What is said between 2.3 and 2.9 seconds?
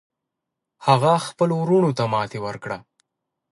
ورکړه.